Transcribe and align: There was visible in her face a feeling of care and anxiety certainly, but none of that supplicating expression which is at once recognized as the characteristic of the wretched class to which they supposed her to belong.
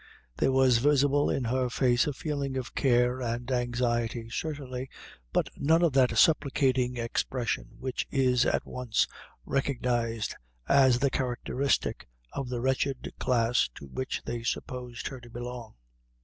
There 0.37 0.51
was 0.51 0.79
visible 0.79 1.29
in 1.29 1.43
her 1.43 1.69
face 1.69 2.07
a 2.07 2.13
feeling 2.13 2.57
of 2.57 2.73
care 2.73 3.21
and 3.21 3.51
anxiety 3.51 4.31
certainly, 4.31 4.89
but 5.31 5.51
none 5.57 5.83
of 5.83 5.93
that 5.93 6.17
supplicating 6.17 6.97
expression 6.97 7.73
which 7.77 8.07
is 8.09 8.43
at 8.43 8.65
once 8.65 9.07
recognized 9.45 10.33
as 10.67 10.97
the 10.97 11.11
characteristic 11.11 12.07
of 12.33 12.49
the 12.49 12.61
wretched 12.61 13.13
class 13.19 13.69
to 13.75 13.85
which 13.85 14.23
they 14.25 14.41
supposed 14.41 15.07
her 15.09 15.19
to 15.21 15.29
belong. 15.29 15.75